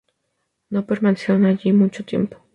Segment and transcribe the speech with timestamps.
[0.71, 2.37] No permanecieron allí mucho tiempo.